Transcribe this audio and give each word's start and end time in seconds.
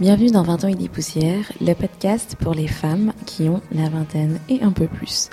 Bienvenue 0.00 0.32
dans 0.32 0.42
20 0.42 0.64
ans 0.64 0.68
et 0.68 0.74
des 0.74 0.88
poussières, 0.88 1.52
le 1.60 1.72
podcast 1.72 2.34
pour 2.40 2.52
les 2.52 2.66
femmes 2.66 3.12
qui 3.26 3.48
ont 3.48 3.60
la 3.70 3.88
vingtaine 3.88 4.40
et 4.48 4.60
un 4.60 4.72
peu 4.72 4.88
plus. 4.88 5.30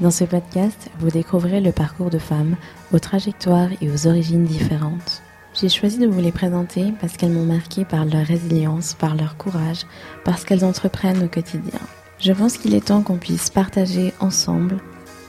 Dans 0.00 0.10
ce 0.10 0.24
podcast, 0.24 0.90
vous 0.98 1.10
découvrirez 1.10 1.60
le 1.60 1.70
parcours 1.70 2.10
de 2.10 2.18
femmes 2.18 2.56
aux 2.92 2.98
trajectoires 2.98 3.68
et 3.80 3.88
aux 3.88 4.08
origines 4.08 4.42
différentes. 4.42 5.22
J'ai 5.54 5.68
choisi 5.68 5.98
de 5.98 6.08
vous 6.08 6.20
les 6.20 6.32
présenter 6.32 6.92
parce 7.00 7.16
qu'elles 7.16 7.30
m'ont 7.30 7.44
marqué 7.44 7.84
par 7.84 8.04
leur 8.04 8.26
résilience, 8.26 8.94
par 8.94 9.14
leur 9.14 9.36
courage, 9.36 9.86
parce 10.24 10.44
qu'elles 10.44 10.64
entreprennent 10.64 11.22
au 11.22 11.28
quotidien. 11.28 11.80
Je 12.18 12.32
pense 12.32 12.56
qu'il 12.58 12.74
est 12.74 12.86
temps 12.86 13.02
qu'on 13.02 13.18
puisse 13.18 13.48
partager 13.48 14.12
ensemble 14.18 14.78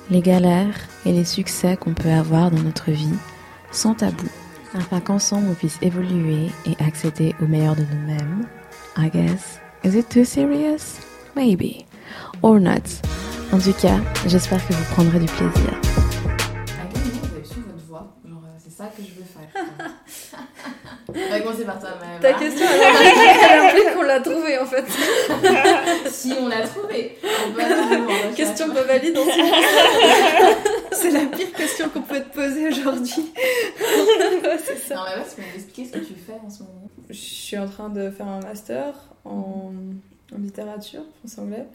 les 0.10 0.22
galères 0.22 0.80
et 1.06 1.12
les 1.12 1.26
succès 1.26 1.78
qu'on 1.78 1.94
peut 1.94 2.10
avoir 2.10 2.50
dans 2.50 2.64
notre 2.64 2.90
vie, 2.90 3.14
sans 3.70 3.94
tabou, 3.94 4.26
afin 4.78 5.00
qu'ensemble 5.00 5.48
on 5.50 5.54
puisse 5.54 5.78
évoluer 5.82 6.48
et 6.66 6.84
accéder 6.84 7.34
au 7.42 7.46
meilleur 7.46 7.76
de 7.76 7.84
nous-mêmes. 7.94 8.48
I 8.98 9.10
guess. 9.10 9.60
Is 9.84 9.96
it 9.96 10.10
too 10.10 10.24
serious? 10.26 11.00
Maybe. 11.36 11.86
Or 12.42 12.60
not. 12.60 13.02
En 13.52 13.60
tout 13.60 13.74
cas, 13.74 13.98
j'espère 14.26 14.66
que 14.68 14.74
vous 14.74 14.94
prendrez 14.94 15.20
du 15.20 15.26
plaisir. 15.28 15.52
À 15.52 16.88
quel 16.92 17.02
moment 17.04 17.22
vous 17.22 17.36
avez 17.36 17.44
su 17.46 17.56
votre 17.60 17.86
voix 17.88 18.08
Genre, 18.28 18.40
euh, 18.44 18.58
c'est 18.58 18.72
ça 18.76 18.86
que 18.96 19.02
je 19.04 19.12
veux 19.20 19.26
faire. 19.26 19.50
On 21.08 21.30
va 21.32 21.40
commencer 21.40 21.64
par 21.66 21.80
toi, 21.80 21.90
même. 22.02 22.20
Ta 22.20 22.34
question, 22.34 22.66
elle 22.66 23.60
implique 23.68 23.94
qu'on 23.94 24.02
l'a 24.02 24.20
trouvée 24.20 24.58
en 24.60 24.66
fait. 24.66 24.86
Si 26.12 26.34
on 26.40 26.48
l'a 26.48 26.62
trouvé. 26.68 27.18
On 27.48 27.52
peut 27.52 27.62
aller 27.62 27.76
voir, 27.76 27.88
on 27.92 28.30
va 28.30 28.36
Question 28.36 28.70
pas 28.74 28.84
valide. 28.84 29.18
C'est 30.92 31.12
la 31.12 31.26
pire 31.26 31.52
question 31.54 31.90
qu'on 31.90 32.02
peut 32.02 32.22
te 32.22 32.34
poser 32.34 32.70
aujourd'hui. 32.70 33.32
Non, 34.96 35.02
mais 35.38 35.60
ce 35.60 35.92
que 35.92 36.00
tu 36.00 36.14
fais 36.14 36.40
en 36.46 36.50
ce 36.50 36.64
moment. 36.64 36.90
Je 37.10 37.14
suis 37.14 37.58
en 37.58 37.68
train 37.68 37.90
de 37.90 38.10
faire 38.10 38.28
un 38.28 38.40
master 38.42 38.94
en, 39.26 39.72
en 40.34 40.38
littérature, 40.38 41.04
français-anglais. 41.20 41.66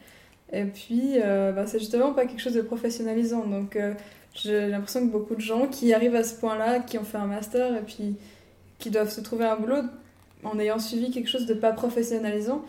Et 0.53 0.65
puis, 0.65 1.15
euh, 1.17 1.53
bah, 1.53 1.67
c'est 1.67 1.79
justement 1.79 2.13
pas 2.13 2.27
quelque 2.27 2.41
chose 2.41 2.55
de 2.55 2.63
professionnalisant. 2.63 3.47
Donc, 3.47 3.77
euh, 3.77 3.95
j'ai 4.35 4.69
l'impression 4.69 5.07
que 5.07 5.13
beaucoup 5.13 5.35
de 5.37 5.41
gens 5.41 5.67
qui 5.69 5.93
arrivent 5.93 6.17
à 6.17 6.25
ce 6.25 6.35
point-là, 6.35 6.81
qui 6.81 6.99
ont 6.99 7.05
fait 7.05 7.19
un 7.19 7.27
master 7.27 7.77
et 7.77 7.83
puis 7.83 8.17
qui 8.79 8.91
doivent 8.91 9.11
se 9.11 9.21
trouver 9.21 9.45
un 9.45 9.57
boulot 9.57 9.83
en 10.43 10.59
ayant 10.59 10.79
suivi 10.79 11.11
quelque 11.11 11.29
chose 11.29 11.47
de 11.47 11.55
pas 11.55 11.73
professionnalisant, 11.73 12.65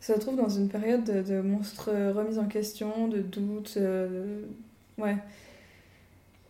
se 0.00 0.12
retrouvent 0.12 0.36
dans 0.36 0.48
une 0.48 0.68
période 0.68 1.04
de, 1.04 1.22
de 1.22 1.40
monstre 1.40 1.90
remise 2.14 2.38
en 2.38 2.46
question, 2.46 3.08
de 3.08 3.18
doute. 3.20 3.74
euh, 3.76 4.42
ouais. 4.98 5.16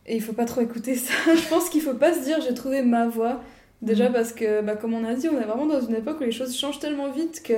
Et 0.09 0.15
il 0.15 0.21
faut 0.21 0.33
pas 0.33 0.45
trop 0.45 0.59
écouter 0.61 0.95
ça. 0.95 1.13
Je 1.35 1.47
pense 1.47 1.69
qu'il 1.69 1.81
faut 1.81 1.93
pas 1.93 2.13
se 2.13 2.23
dire 2.23 2.37
j'ai 2.41 2.53
trouvé 2.53 2.81
ma 2.81 3.07
voie. 3.07 3.39
Déjà 3.81 4.07
Mhm. 4.09 4.13
parce 4.13 4.33
que, 4.33 4.61
bah, 4.61 4.75
comme 4.75 4.93
on 4.93 5.05
a 5.05 5.13
dit, 5.13 5.29
on 5.29 5.39
est 5.39 5.45
vraiment 5.45 5.65
dans 5.65 5.79
une 5.79 5.95
époque 5.95 6.17
où 6.19 6.23
les 6.23 6.31
choses 6.33 6.53
changent 6.57 6.79
tellement 6.79 7.11
vite 7.11 7.41
que 7.43 7.53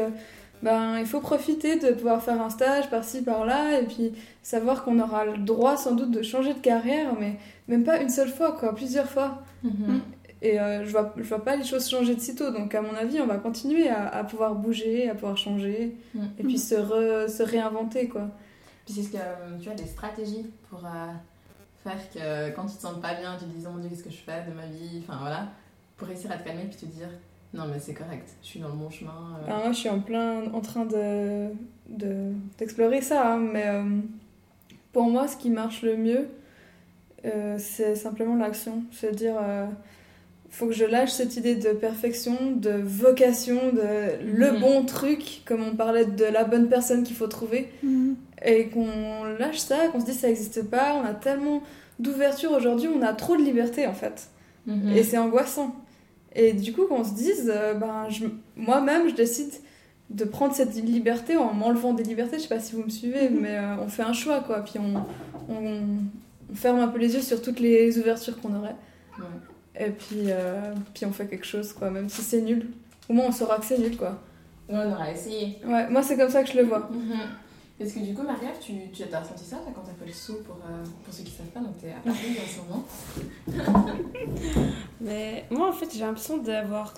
ben, 0.62 1.00
il 1.00 1.08
faut 1.08 1.20
profiter 1.22 1.78
de 1.80 1.90
pouvoir 1.94 2.22
faire 2.22 2.40
un 2.40 2.52
stage 2.52 2.88
par-ci, 2.92 3.24
par-là, 3.24 3.80
et 3.80 3.86
puis 3.86 4.12
savoir 4.44 4.84
qu'on 4.84 5.00
aura 5.00 5.26
le 5.26 5.38
droit 5.40 5.76
sans 5.78 5.96
doute 5.96 6.12
de 6.12 6.22
changer 6.22 6.54
de 6.54 6.60
carrière, 6.60 7.16
mais 7.20 7.38
même 7.68 7.84
pas 7.84 8.00
une 8.00 8.10
seule 8.10 8.30
fois, 8.30 8.52
quoi, 8.52 8.76
plusieurs 8.76 9.10
fois. 9.10 9.42
Mhm. 9.64 10.02
Et 10.44 10.60
euh, 10.60 10.86
je, 10.86 10.92
vois, 10.92 11.14
je 11.18 11.24
vois 11.24 11.44
pas 11.44 11.56
les 11.56 11.64
choses 11.64 11.90
changer 11.90 12.14
de 12.14 12.20
sitôt, 12.20 12.52
donc 12.52 12.76
à 12.76 12.82
mon 12.84 12.94
avis, 12.96 13.20
on 13.22 13.26
va 13.28 13.38
continuer 13.38 13.90
à, 13.90 14.08
à 14.08 14.24
pouvoir 14.24 14.54
bouger, 14.54 15.10
à 15.10 15.16
pouvoir 15.16 15.38
changer, 15.38 15.96
Mhm. 16.14 16.30
et 16.38 16.44
puis 16.44 16.60
se, 16.60 16.76
re- 16.76 17.28
se 17.28 17.42
réinventer, 17.42 18.08
quoi. 18.08 18.28
Puis 18.86 19.00
est-ce 19.00 19.10
que 19.10 19.18
euh, 19.18 19.58
tu 19.64 19.70
as 19.70 19.74
des 19.74 19.88
stratégies 19.88 20.46
pour 20.70 20.86
euh, 20.86 20.90
faire 21.84 22.10
que 22.14 22.56
quand 22.56 22.66
tu 22.68 22.76
te 22.76 22.82
sens 22.82 23.00
pas 23.02 23.14
bien, 23.16 23.36
tu 23.40 23.46
te 23.46 23.50
dises 23.50 23.66
oh 23.68 23.74
mon 23.74 23.80
dieu, 23.80 23.90
qu'est-ce 23.90 24.04
que 24.04 24.10
je 24.12 24.18
fais 24.18 24.44
de 24.48 24.54
ma 24.54 24.66
vie 24.68 25.02
Enfin 25.04 25.18
voilà, 25.20 25.48
pour 25.98 26.08
réussir 26.08 26.32
à 26.32 26.38
te 26.38 26.46
calmer 26.46 26.64
puis 26.66 26.78
te 26.78 26.86
dire 26.86 27.10
non, 27.54 27.64
mais 27.68 27.80
c'est 27.80 27.94
correct, 27.94 28.30
je 28.42 28.48
suis 28.48 28.60
dans 28.62 28.70
le 28.70 28.76
bon 28.76 28.90
chemin. 28.90 29.38
euh. 29.42 29.48
Alors 29.48 29.60
moi, 29.64 29.72
je 29.73 29.78
suis 29.80 29.90
en 29.90 30.00
plein 30.00 30.46
en 30.54 30.62
train 30.62 30.86
de 30.86 31.48
de- 31.90 32.32
d'explorer 32.58 33.02
ça, 33.02 33.34
hein, 33.34 33.38
mais 33.40 33.68
euh, 33.68 33.84
pour 34.94 35.10
moi, 35.10 35.28
ce 35.28 35.36
qui 35.36 35.50
marche 35.50 35.82
le 35.82 35.98
mieux, 35.98 36.28
euh, 37.26 37.58
c'est 37.60 37.95
simplement 37.95 38.36
l'action. 38.36 38.84
C'est-à-dire, 38.92 39.36
euh, 39.42 39.66
faut 40.50 40.67
que 40.67 40.73
je 40.73 40.86
lâche 40.86 41.11
cette 41.11 41.36
idée 41.36 41.55
de 41.55 41.72
perfection, 41.73 42.52
de 42.55 42.72
vocation, 42.72 43.73
de 43.73 44.23
le 44.23 44.52
Mhm. 44.54 44.60
bon 44.60 44.86
truc, 44.86 45.42
comme 45.45 45.61
on 45.64 45.76
parlait 45.76 46.05
de 46.05 46.23
la 46.26 46.45
bonne 46.45 46.70
personne 46.70 47.04
qu'il 47.04 47.16
faut 47.17 47.28
trouver, 47.28 47.70
et 48.44 48.68
qu'on 48.68 49.24
lâche 49.40 49.58
ça, 49.60 49.88
qu'on 49.92 50.00
se 50.00 50.06
dise 50.06 50.20
ça 50.20 50.28
n'existe 50.28 50.64
pas. 50.70 50.96
On 50.96 51.06
a 51.06 51.14
tellement 51.14 51.62
d'ouverture 52.00 52.52
aujourd'hui, 52.52 52.90
on 52.94 53.02
a 53.02 53.14
trop 53.14 53.36
de 53.38 53.42
liberté 53.44 53.86
en 53.88 53.94
fait. 53.94 54.28
Mhm. 54.66 54.90
Et 54.96 55.04
c'est 55.04 55.18
angoissant. 55.18 55.76
Et 56.36 56.54
du 56.54 56.72
coup, 56.74 56.86
qu'on 56.88 57.04
se 57.04 57.14
dise, 57.14 57.52
euh, 57.54 57.74
ben, 57.74 58.08
je- 58.10 58.26
moi-même, 58.56 59.10
je 59.10 59.16
décide 59.16 59.52
de 60.10 60.24
prendre 60.26 60.54
cette 60.54 60.74
liberté 60.76 61.36
en 61.38 61.54
m'enlevant 61.54 61.94
des 61.94 62.04
libertés. 62.04 62.38
Je 62.38 62.44
sais 62.44 62.48
pas 62.50 62.60
si 62.60 62.76
vous 62.76 62.84
me 62.84 62.90
suivez, 62.90 63.30
mais 63.30 63.58
euh, 63.58 63.76
on 63.84 63.88
fait 63.90 64.04
un 64.04 64.14
choix, 64.14 64.40
quoi. 64.42 64.60
Puis 64.64 64.76
on, 64.80 65.54
on, 65.54 65.56
on 66.52 66.56
ferme 66.56 66.80
un 66.80 66.88
peu 66.88 67.00
les 67.00 67.14
yeux 67.16 67.22
sur 67.22 67.42
toutes 67.42 67.60
les 67.60 67.98
ouvertures 68.00 68.40
qu'on 68.42 68.56
aurait. 68.56 68.76
Ouais. 69.20 69.86
Et 69.86 69.90
puis, 69.90 70.23
euh, 70.28 70.73
puis 70.94 71.06
on 71.06 71.12
fait 71.12 71.28
quelque 71.28 71.46
chose, 71.46 71.73
quoi. 71.73 71.90
Même 71.90 72.08
si 72.10 72.22
c'est 72.22 72.42
nul. 72.42 72.68
Au 73.10 73.14
moins, 73.14 73.26
on 73.28 73.32
saura 73.32 73.58
que 73.58 73.66
c'est 73.66 73.78
nul, 73.80 73.98
quoi. 73.98 74.20
On 74.70 74.92
aura 74.92 75.12
essayé. 75.12 75.58
Ouais, 75.66 75.90
moi, 75.90 76.02
c'est 76.02 76.16
comme 76.18 76.30
ça 76.30 76.44
que 76.44 76.52
je 76.52 76.58
le 76.58 76.64
vois. 76.64 76.90
Mhm. 76.92 77.20
Parce 77.81 77.93
que 77.93 77.99
du 77.99 78.14
coup, 78.14 78.21
Marie-Ève, 78.21 78.59
tu, 78.61 78.73
tu 78.93 79.02
as 79.11 79.19
ressenti 79.19 79.43
ça 79.43 79.58
quand 79.73 79.81
t'as 79.81 79.93
fait 79.93 80.05
le 80.05 80.14
saut 80.14 80.39
pour, 80.45 80.58
euh, 80.58 80.83
pour 81.03 81.11
ceux 81.11 81.23
qui 81.23 81.31
savent 81.31 81.47
pas, 81.47 81.61
donc 81.61 81.80
t'es 81.80 81.89
à 81.89 81.99
Paris 82.03 82.37
en 82.37 82.47
ce 82.47 82.59
moment. 82.61 82.86
Mais 85.02 85.45
moi, 85.49 85.69
en 85.69 85.71
fait, 85.71 85.89
j'ai 85.92 86.02
l'impression 86.02 86.37
d'avoir 86.37 86.93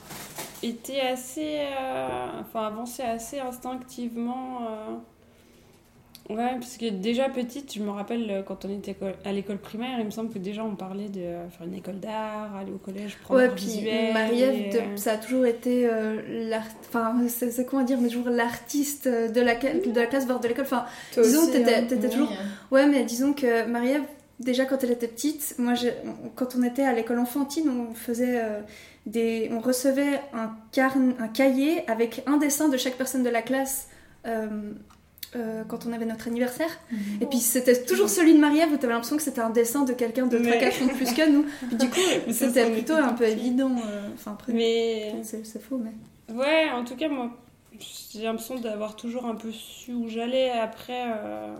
été 0.62 1.00
assez. 1.00 1.60
euh, 1.60 2.42
enfin, 2.42 2.68
avancé 2.68 3.02
assez 3.02 3.40
instinctivement. 3.40 4.60
Ouais, 6.30 6.52
parce 6.54 6.78
que 6.78 6.90
déjà 6.90 7.28
petite, 7.28 7.74
je 7.74 7.82
me 7.84 7.90
rappelle 7.90 8.32
euh, 8.32 8.44
quand 8.44 8.64
on 8.64 8.70
était 8.70 8.96
à 9.26 9.34
l'école 9.34 9.58
primaire, 9.58 10.00
il 10.00 10.06
me 10.06 10.10
semble 10.10 10.32
que 10.32 10.40
déjà 10.40 10.64
on 10.64 10.74
parlait 10.76 11.10
de 11.10 11.20
euh, 11.20 11.50
faire 11.50 11.68
une 11.68 11.76
école 11.76 12.00
d'art, 12.00 12.56
aller 12.56 12.72
au 12.72 12.78
collège, 12.78 13.18
prendre 13.18 13.42
Ouais, 13.42 13.50
puis. 13.54 13.86
Marie-Ève, 14.14 14.54
et, 14.56 14.78
euh, 14.78 14.96
ça 14.96 15.12
a 15.14 15.18
toujours 15.18 15.46
été 15.46 15.86
euh, 15.86 16.22
l'art... 16.50 16.64
Enfin, 16.88 17.16
c'est 17.28 17.66
comment 17.66 17.84
dire, 17.84 18.00
mais 18.00 18.08
toujours 18.08 18.30
l'artiste 18.30 19.06
de 19.08 19.42
la, 19.42 19.56
de 19.56 19.94
la 19.94 20.06
classe, 20.06 20.26
voire 20.26 20.40
de 20.40 20.48
l'école. 20.48 20.64
Enfin, 20.64 20.86
Toi 21.14 21.24
disons, 21.24 21.52
t'étais 21.52 21.76
hein. 21.76 21.88
Oui, 21.92 22.10
toujours... 22.10 22.32
Ouais, 22.72 22.88
mais 22.88 23.04
disons 23.04 23.34
que 23.34 23.66
Marie-Ève, 23.68 24.04
déjà 24.40 24.64
quand 24.64 24.82
elle 24.82 24.92
était 24.92 25.10
petite, 25.10 25.56
moi, 25.58 25.74
je- 25.74 25.90
quand 26.36 26.56
on 26.58 26.64
était 26.64 26.84
à 26.84 26.94
l'école 26.94 27.20
enfantine, 27.20 27.70
on 27.70 27.94
faisait 27.94 28.40
euh, 28.42 28.62
des... 29.06 29.50
On 29.52 29.60
recevait 29.60 30.22
un, 30.34 30.52
carn... 30.72 31.16
un 31.20 31.28
cahier 31.28 31.84
avec 31.90 32.24
un 32.28 32.38
dessin 32.38 32.70
de 32.70 32.78
chaque 32.78 32.96
personne 32.96 33.24
de 33.24 33.30
la 33.30 33.42
classe... 33.42 33.90
euh, 34.26 34.48
euh, 35.36 35.64
quand 35.68 35.86
on 35.86 35.94
avait 35.94 36.06
notre 36.06 36.28
anniversaire. 36.28 36.70
Et 37.22 37.26
puis 37.26 37.40
c'était 37.40 37.84
toujours 37.84 38.10
celui 38.10 38.34
de 38.34 38.40
Marie-Ève 38.40 38.72
où 38.74 38.78
t'avais 38.78 38.94
l'impression 38.94 39.18
que 39.18 39.24
c'était 39.24 39.42
un 39.42 39.50
dessin 39.50 39.84
de 39.84 39.94
quelqu'un 39.94 40.28
de 40.28 40.38
Mais- 40.38 40.58
3 40.72 40.88
de 40.88 40.94
plus 40.94 41.14
que 41.14 41.30
nous. 41.30 41.46
Puis 41.68 41.76
du 41.78 41.90
coup, 41.90 42.00
Mais 42.28 42.34
c'était 42.34 42.70
plutôt 42.72 42.94
un 42.94 43.14
peu 43.14 43.26
évident. 43.26 43.72
euh, 43.86 44.10
Enfin, 44.14 44.32
après, 44.34 44.54
Mais. 44.54 45.14
c'est 45.24 45.46
c'est 45.46 45.62
faux, 45.62 45.78
mais. 45.78 46.34
Ouais, 46.34 46.70
en 46.72 46.84
tout 46.84 46.96
cas, 46.96 47.10
moi, 47.10 47.32
j'ai 48.12 48.24
l'impression 48.24 48.56
d'avoir 48.60 48.96
toujours 48.96 49.26
un 49.26 49.36
peu 49.36 49.52
su 49.52 49.94
où 49.94 50.08
j'allais. 50.08 50.50
Après, 50.52 51.04
euh, 51.08 51.54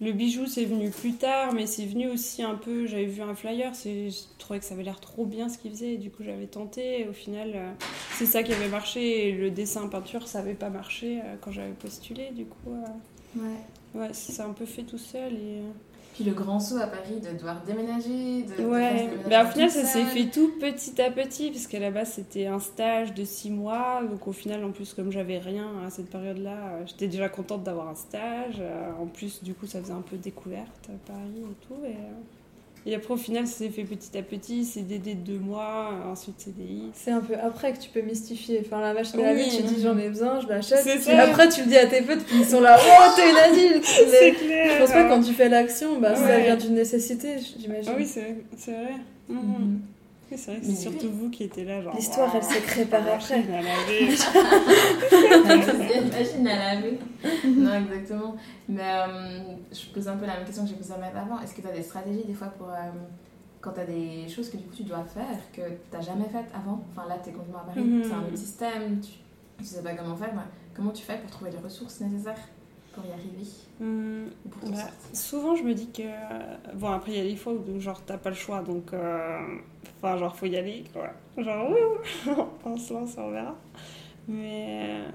le 0.00 0.12
bijou, 0.12 0.46
c'est 0.46 0.64
venu 0.64 0.90
plus 0.90 1.12
tard, 1.14 1.52
mais 1.52 1.66
c'est 1.66 1.84
venu 1.84 2.08
aussi 2.08 2.42
un 2.42 2.54
peu. 2.54 2.86
J'avais 2.86 3.04
vu 3.06 3.20
un 3.22 3.34
flyer, 3.34 3.72
je 3.74 4.10
trouvais 4.38 4.58
que 4.58 4.64
ça 4.64 4.74
avait 4.74 4.82
l'air 4.82 5.00
trop 5.00 5.26
bien 5.26 5.48
ce 5.48 5.58
qu'il 5.58 5.70
faisait, 5.72 5.94
et 5.94 5.98
du 5.98 6.10
coup, 6.10 6.22
j'avais 6.22 6.46
tenté. 6.46 7.00
Et 7.00 7.08
au 7.08 7.12
final, 7.12 7.52
euh, 7.54 7.70
c'est 8.14 8.26
ça 8.26 8.42
qui 8.42 8.52
avait 8.52 8.68
marché, 8.68 9.28
et 9.28 9.32
le 9.32 9.50
dessin 9.50 9.86
peinture, 9.88 10.26
ça 10.26 10.38
avait 10.38 10.54
pas 10.54 10.70
marché 10.70 11.20
euh, 11.20 11.36
quand 11.40 11.52
j'avais 11.52 11.72
postulé. 11.72 12.30
Du 12.34 12.44
coup, 12.46 12.72
euh, 12.72 12.86
Ouais. 13.36 14.00
ouais, 14.00 14.12
ça 14.12 14.32
s'est 14.32 14.42
un 14.42 14.52
peu 14.52 14.66
fait 14.66 14.82
tout 14.82 14.98
seul. 14.98 15.34
Et... 15.34 15.60
Puis 16.14 16.24
le 16.24 16.32
grand 16.32 16.60
saut 16.60 16.76
à 16.78 16.86
Paris 16.86 17.20
de 17.22 17.36
devoir 17.36 17.62
déménager. 17.62 18.42
De, 18.42 18.64
Ouais, 18.64 19.08
mais 19.28 19.42
au 19.42 19.46
final, 19.46 19.70
ça 19.70 19.84
s'est 19.84 20.04
fait 20.04 20.26
tout 20.26 20.52
petit 20.60 21.00
à 21.00 21.10
petit, 21.10 21.50
parce 21.50 21.66
qu'à 21.66 21.78
la 21.78 21.90
base, 21.90 22.12
c'était 22.12 22.46
un 22.46 22.58
stage 22.58 23.14
de 23.14 23.24
six 23.24 23.50
mois. 23.50 24.02
Donc, 24.02 24.26
au 24.26 24.32
final, 24.32 24.64
en 24.64 24.70
plus, 24.70 24.92
comme 24.92 25.10
j'avais 25.12 25.38
rien 25.38 25.68
à 25.86 25.90
cette 25.90 26.10
période-là, 26.10 26.50
euh, 26.72 26.82
j'étais 26.86 27.08
déjà 27.08 27.28
contente 27.28 27.62
d'avoir 27.62 27.88
un 27.88 27.94
stage. 27.94 28.56
Euh, 28.60 28.90
En 29.00 29.06
plus, 29.06 29.42
du 29.42 29.54
coup, 29.54 29.66
ça 29.66 29.80
faisait 29.80 29.92
un 29.92 30.02
peu 30.02 30.16
découverte 30.16 30.88
à 30.88 31.12
Paris 31.12 31.42
et 31.42 31.66
tout. 31.66 31.84
Et, 31.84 31.90
euh, 31.92 32.12
et 32.86 32.94
après, 32.94 33.14
au 33.14 33.16
final, 33.16 33.46
ça 33.46 33.58
s'est 33.58 33.68
fait 33.68 33.84
petit 33.84 34.16
à 34.16 34.22
petit. 34.22 34.64
CDD 34.64 35.14
de 35.14 35.20
deux 35.32 35.38
mois, 35.38 35.90
ensuite 36.10 36.40
CDI. 36.40 36.90
C'est 36.94 37.10
un 37.10 37.20
peu 37.20 37.34
après 37.42 37.72
que 37.72 37.78
tu 37.78 37.90
peux 37.90 38.00
mystifier. 38.00 38.62
Enfin, 38.64 38.80
la 38.80 38.94
machine 38.94 39.20
à 39.20 39.32
Oui. 39.32 39.38
laver, 39.38 39.44
tu 39.56 39.62
dis 39.62 39.82
j'en 39.82 39.98
ai 39.98 40.08
besoin, 40.08 40.40
je 40.40 40.46
l'achète. 40.48 40.80
C'est 40.82 40.98
ça. 41.00 41.18
Après, 41.22 41.48
tu 41.48 41.60
le 41.62 41.66
dis 41.68 41.76
à 41.76 41.86
tes 41.86 42.02
potes, 42.02 42.24
puis 42.24 42.36
ils 42.38 42.44
sont 42.46 42.60
là, 42.60 42.78
oh, 42.80 43.12
t'es 43.16 43.30
une 43.30 43.36
adulte 43.36 43.86
Mais 44.10 44.32
clair. 44.32 44.72
Je 44.74 44.78
pense 44.80 44.92
pas 44.92 45.04
quand 45.08 45.20
tu 45.22 45.32
fais 45.32 45.48
l'action, 45.48 45.98
bah, 46.00 46.14
ça 46.16 46.38
vient 46.40 46.56
d'une 46.56 46.74
nécessité, 46.74 47.36
j'imagine. 47.58 47.92
Ah 47.92 47.96
oui, 47.98 48.06
c'est 48.06 48.36
c'est 48.56 48.72
vrai. 48.72 48.94
Mhm. 49.28 49.36
Mhm. 49.38 49.80
Oui, 50.30 50.36
c'est 50.38 50.50
vrai 50.52 50.60
que 50.60 50.66
c'est 50.66 50.74
surtout 50.76 51.10
vous 51.10 51.30
qui 51.30 51.44
étiez 51.44 51.64
là. 51.64 51.82
genre, 51.82 51.94
L'histoire, 51.94 52.30
elle 52.34 52.42
s'est 52.42 52.60
créée 52.60 52.84
par 52.86 53.00
après. 53.00 53.14
machine 53.14 53.52
à 53.52 53.62
laver. 53.62 54.16
Machine 56.10 56.46
à 56.46 56.74
laver. 56.74 56.98
non, 57.46 57.74
exactement. 57.74 58.36
Mais 58.68 58.82
euh, 58.82 59.54
je 59.72 59.92
pose 59.92 60.08
un 60.08 60.16
peu 60.16 60.26
la 60.26 60.36
même 60.36 60.44
question 60.44 60.64
que 60.64 60.70
j'ai 60.70 60.76
posée 60.76 60.92
à 60.94 60.98
Maëlle 60.98 61.16
avant. 61.16 61.40
Est-ce 61.40 61.54
que 61.54 61.60
tu 61.62 61.68
as 61.68 61.72
des 61.72 61.82
stratégies 61.82 62.24
des 62.26 62.34
fois 62.34 62.48
pour. 62.48 62.68
euh, 62.68 62.74
quand 63.60 63.72
tu 63.72 63.80
as 63.80 63.84
des 63.84 64.26
choses 64.28 64.48
que 64.48 64.56
du 64.56 64.62
coup 64.64 64.74
tu 64.74 64.84
dois 64.84 65.04
faire 65.04 65.36
que 65.52 65.60
tu 65.60 65.76
n'as 65.92 66.00
jamais 66.00 66.24
faites 66.32 66.50
avant? 66.54 66.82
Enfin 66.90 67.06
là, 67.08 67.16
tu 67.22 67.28
es 67.28 67.32
complètement 67.32 67.58
à 67.58 67.64
Paris, 67.64 67.80
Mhm. 67.82 68.04
c'est 68.04 68.12
un 68.14 68.20
autre 68.24 68.38
système. 68.38 69.00
Tu 69.00 69.10
tu 69.58 69.64
sais 69.66 69.82
pas 69.82 69.92
comment 69.92 70.16
faire, 70.16 70.32
comment 70.74 70.90
tu 70.92 71.02
fais 71.02 71.18
pour 71.18 71.30
trouver 71.30 71.50
les 71.50 71.58
ressources 71.58 72.00
nécessaires? 72.00 72.38
Pour 72.92 73.04
y 73.04 73.12
arriver 73.12 73.46
Hum, 73.80 74.28
pour 74.50 74.70
bah, 74.70 74.76
souvent, 75.14 75.56
je 75.56 75.62
me 75.62 75.72
dis 75.74 75.90
que. 75.90 76.02
Bon, 76.74 76.88
après, 76.92 77.12
il 77.12 77.18
y 77.18 77.20
a 77.20 77.24
des 77.24 77.36
fois 77.36 77.54
où, 77.54 77.80
genre, 77.80 78.02
t'as 78.04 78.18
pas 78.18 78.28
le 78.30 78.36
choix, 78.36 78.60
donc. 78.62 78.92
euh, 78.92 79.38
Enfin, 79.96 80.16
genre, 80.18 80.36
faut 80.36 80.46
y 80.46 80.56
aller, 80.56 80.84
quoi. 80.92 81.10
Genre, 81.42 81.70
ouh, 81.70 82.30
on 82.64 82.76
se 82.76 82.92
lance, 82.92 83.14
on 83.18 83.30
verra. 83.30 83.56
Mais. 84.28 85.00
euh, 85.06 85.10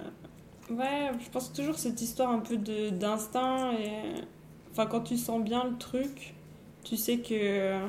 Ouais, 0.75 1.11
je 1.23 1.29
pense 1.29 1.53
toujours 1.53 1.77
cette 1.77 2.01
histoire 2.01 2.31
un 2.31 2.39
peu 2.39 2.57
d'instinct 2.57 3.73
et. 3.73 4.15
Enfin, 4.71 4.87
quand 4.87 5.01
tu 5.01 5.17
sens 5.17 5.43
bien 5.43 5.63
le 5.65 5.77
truc, 5.77 6.33
tu 6.83 6.97
sais 6.97 7.19
que. 7.19 7.79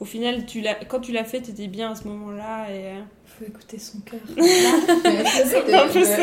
Au 0.00 0.04
final, 0.04 0.46
tu 0.46 0.64
quand 0.88 1.00
tu 1.00 1.12
l'as 1.12 1.24
fait, 1.24 1.42
t'étais 1.42 1.68
bien 1.68 1.90
à 1.92 1.94
ce 1.94 2.08
moment-là 2.08 2.70
et. 2.72 2.94
Faut 3.38 3.44
écouter 3.46 3.78
son 3.78 3.98
cœur. 4.00 4.18
C'était- 4.26 5.74
un 5.74 5.86
peu 5.88 6.02
ça, 6.04 6.16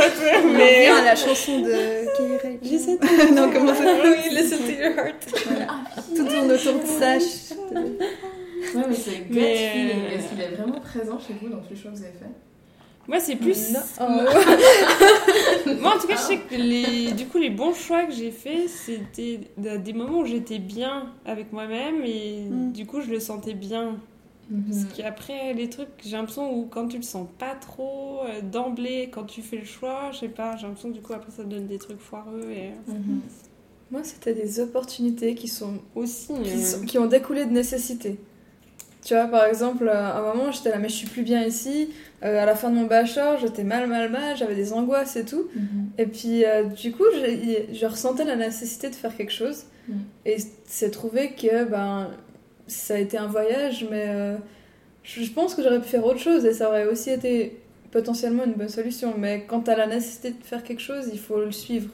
mais. 0.53 0.89
revient 0.89 0.99
à 0.99 1.03
la 1.05 1.15
chanson 1.15 1.61
de 1.61 2.41
Kelly. 2.41 2.57
Listen 2.61 2.97
non, 3.35 3.49
comment 3.53 3.73
ça 3.73 3.83
oui, 4.03 4.35
listen 4.35 4.57
to 4.59 4.71
your 4.71 4.97
heart. 4.97 5.25
Ah, 5.69 5.83
Tout 6.15 6.25
tourne 6.25 6.51
autour 6.51 6.73
de 6.81 6.85
ça. 6.85 7.13
Ouais, 7.13 8.83
mais 8.89 8.95
c'est 8.95 9.29
gut 9.29 9.39
feeling. 9.39 10.05
Est-ce 10.13 10.29
qu'il 10.29 10.41
est 10.41 10.55
vraiment 10.55 10.81
présent 10.81 11.17
chez 11.19 11.35
vous 11.41 11.47
dans 11.49 11.59
tous 11.59 11.69
les 11.71 11.75
choix 11.77 11.91
que 11.91 11.97
vous 11.97 12.03
avez 12.03 12.11
fait 12.13 12.25
Moi, 13.07 13.19
c'est 13.19 13.35
plus. 13.37 13.75
Oh. 14.01 14.03
Moi, 15.81 15.95
en 15.95 15.99
tout 15.99 16.07
cas, 16.07 16.15
je 16.15 16.21
sais 16.21 16.37
que 16.39 16.55
les, 16.55 17.11
du 17.13 17.25
coup, 17.27 17.37
les 17.37 17.49
bons 17.49 17.73
choix 17.73 18.03
que 18.03 18.11
j'ai 18.13 18.31
faits, 18.31 18.67
c'était 18.69 19.39
des 19.57 19.93
moments 19.93 20.19
où 20.19 20.25
j'étais 20.25 20.59
bien 20.59 21.13
avec 21.25 21.53
moi-même 21.53 22.03
et 22.03 22.41
Mm. 22.49 22.71
du 22.73 22.85
coup, 22.85 22.99
je 23.01 23.09
le 23.09 23.19
sentais 23.19 23.53
bien. 23.53 23.97
Parce 24.69 24.83
qu'après, 24.95 25.53
les 25.53 25.69
trucs, 25.69 25.87
j'ai 26.05 26.15
l'impression 26.17 26.53
où 26.55 26.65
quand 26.65 26.87
tu 26.87 26.97
le 26.97 27.03
sens 27.03 27.27
pas 27.39 27.55
trop, 27.55 28.19
euh, 28.25 28.41
d'emblée, 28.41 29.09
quand 29.11 29.23
tu 29.23 29.41
fais 29.41 29.57
le 29.57 29.65
choix, 29.65 30.11
je 30.13 30.19
sais 30.19 30.27
pas, 30.29 30.55
j'ai 30.55 30.67
l'impression 30.67 30.89
du 30.89 31.01
coup, 31.01 31.13
après, 31.13 31.31
ça 31.31 31.43
donne 31.43 31.65
des 31.67 31.79
trucs 31.79 31.99
foireux 31.99 32.43
et 32.51 32.71
Mhm. 32.87 33.21
Moi, 33.91 34.01
c'était 34.03 34.33
des 34.33 34.59
opportunités 34.59 35.35
qui 35.35 35.47
sont 35.47 35.75
aussi. 35.95 36.27
qui, 36.43 36.49
euh, 36.51 36.57
sont- 36.61 36.85
qui 36.85 36.97
ont 36.97 37.05
découlé 37.07 37.45
de 37.45 37.51
nécessité. 37.51 38.19
Tu 39.03 39.13
vois, 39.13 39.25
par 39.27 39.45
exemple, 39.45 39.87
euh, 39.87 39.93
à 39.93 40.17
un 40.19 40.33
moment, 40.33 40.51
j'étais 40.51 40.69
là, 40.71 40.79
mais 40.79 40.89
je 40.89 40.95
suis 40.95 41.07
plus 41.07 41.21
bien 41.21 41.43
ici. 41.45 41.89
Euh, 42.23 42.41
à 42.41 42.45
la 42.47 42.55
fin 42.55 42.71
de 42.71 42.75
mon 42.75 42.85
bachelor, 42.87 43.37
j'étais 43.39 43.63
mal, 43.63 43.87
mal, 43.87 44.09
mal, 44.11 44.35
j'avais 44.35 44.55
des 44.55 44.73
angoisses 44.73 45.15
et 45.15 45.25
tout. 45.25 45.47
Mhm. 45.55 45.89
Et 45.99 46.05
puis, 46.07 46.43
euh, 46.45 46.63
du 46.63 46.91
coup, 46.91 47.03
je 47.13 47.85
ressentais 47.85 48.25
la 48.25 48.35
nécessité 48.35 48.89
de 48.89 48.95
faire 48.95 49.15
quelque 49.15 49.31
chose. 49.31 49.65
Mm. 49.87 49.93
Et 50.25 50.37
c'est 50.65 50.89
trouvé 50.89 51.33
que 51.33 51.65
ben, 51.65 52.09
ça 52.67 52.95
a 52.95 52.97
été 52.97 53.17
un 53.17 53.27
voyage, 53.27 53.85
mais 53.89 54.05
euh, 54.07 54.37
je 55.03 55.29
pense 55.31 55.55
que 55.55 55.61
j'aurais 55.63 55.81
pu 55.81 55.87
faire 55.89 56.05
autre 56.05 56.19
chose 56.19 56.45
et 56.45 56.53
ça 56.53 56.67
aurait 56.69 56.87
aussi 56.87 57.09
été 57.11 57.61
potentiellement 57.91 58.43
une 58.43 58.53
bonne 58.53 58.69
solution. 58.69 59.13
Mais 59.17 59.45
quand 59.47 59.61
tu 59.61 59.71
as 59.71 59.77
la 59.77 59.87
nécessité 59.87 60.31
de 60.31 60.43
faire 60.43 60.63
quelque 60.63 60.81
chose, 60.81 61.09
il 61.11 61.19
faut 61.19 61.39
le 61.41 61.51
suivre. 61.51 61.89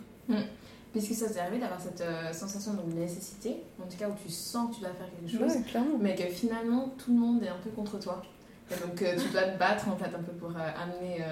Puisque 0.93 1.13
ça 1.13 1.29
t'est 1.29 1.39
arrivé 1.39 1.57
d'avoir 1.59 1.79
cette 1.79 2.01
euh, 2.01 2.33
sensation 2.33 2.73
de 2.73 2.99
nécessité, 2.99 3.55
en 3.81 3.87
tout 3.89 3.97
cas 3.97 4.09
où 4.09 4.13
tu 4.21 4.29
sens 4.29 4.69
que 4.71 4.75
tu 4.75 4.81
dois 4.81 4.89
faire 4.89 5.07
quelque 5.09 5.31
chose, 5.31 5.55
Ouais, 5.57 5.63
clairement. 5.69 5.97
mais 6.01 6.15
que 6.15 6.23
finalement 6.23 6.93
tout 6.97 7.13
le 7.13 7.17
monde 7.19 7.43
est 7.43 7.47
un 7.47 7.57
peu 7.63 7.69
contre 7.69 7.97
toi? 7.99 8.21
Et 8.69 8.75
donc 8.87 9.01
euh, 9.01 9.15
tu 9.15 9.29
dois 9.31 9.43
te 9.43 9.57
battre 9.57 9.87
en 9.87 9.95
fait 9.95 10.13
un 10.13 10.21
peu 10.21 10.33
pour 10.33 10.49
amener, 10.49 11.23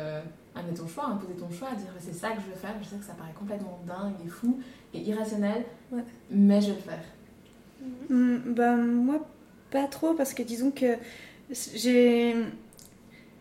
amener 0.56 0.74
ton 0.74 0.88
choix, 0.88 1.08
imposer 1.08 1.34
ton 1.34 1.50
choix, 1.52 1.70
dire 1.78 1.88
c'est 2.00 2.14
ça 2.16 2.30
que 2.32 2.42
je 2.42 2.46
veux 2.52 2.56
faire. 2.58 2.74
Je 2.82 2.88
sais 2.88 2.96
que 2.96 3.04
ça 3.04 3.14
paraît 3.14 3.34
complètement 3.38 3.80
dingue 3.86 4.14
et 4.26 4.30
fou 4.30 4.60
et 4.94 5.00
irrationnel, 5.00 5.66
Ouais. 5.92 6.04
mais 6.32 6.62
je 6.62 6.68
vais 6.68 6.76
le 6.76 6.82
faire. 6.82 7.04
Hum, 8.10 8.42
bah, 8.48 8.76
moi, 8.76 9.28
pas 9.72 9.88
trop, 9.88 10.14
parce 10.14 10.34
que 10.34 10.44
disons 10.44 10.72
que 10.72 10.96
j'ai. 11.76 12.36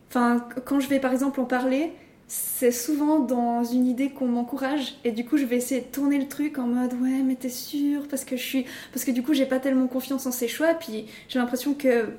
Enfin, 0.08 0.46
quand 0.64 0.80
je 0.80 0.88
vais 0.88 1.00
par 1.00 1.12
exemple 1.12 1.40
en 1.40 1.44
parler, 1.44 1.92
c'est 2.28 2.72
souvent 2.72 3.20
dans 3.20 3.64
une 3.64 3.86
idée 3.86 4.10
qu'on 4.10 4.26
m'encourage, 4.26 4.98
et 5.04 5.12
du 5.12 5.24
coup, 5.24 5.38
je 5.38 5.44
vais 5.44 5.56
essayer 5.56 5.80
de 5.80 5.86
tourner 5.86 6.18
le 6.18 6.28
truc 6.28 6.58
en 6.58 6.66
mode 6.66 6.92
ouais, 7.00 7.22
mais 7.24 7.36
t'es 7.36 7.48
sûr 7.48 8.06
Parce 8.08 8.24
que 8.24 8.36
je 8.36 8.42
suis. 8.42 8.66
Parce 8.92 9.04
que 9.04 9.10
du 9.10 9.22
coup, 9.22 9.32
j'ai 9.32 9.46
pas 9.46 9.58
tellement 9.58 9.86
confiance 9.86 10.26
en 10.26 10.32
ses 10.32 10.48
choix, 10.48 10.74
puis 10.74 11.06
j'ai 11.28 11.38
l'impression 11.38 11.74
que 11.74 12.10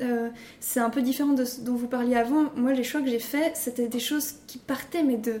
euh, 0.00 0.28
c'est 0.60 0.80
un 0.80 0.90
peu 0.90 1.02
différent 1.02 1.32
de 1.32 1.44
ce 1.44 1.60
dont 1.60 1.74
vous 1.74 1.88
parliez 1.88 2.16
avant. 2.16 2.52
Moi, 2.56 2.72
les 2.72 2.84
choix 2.84 3.00
que 3.00 3.08
j'ai 3.08 3.18
faits, 3.18 3.56
c'était 3.56 3.88
des 3.88 4.00
choses 4.00 4.34
qui 4.46 4.58
partaient, 4.58 5.02
mais 5.02 5.16
de 5.16 5.40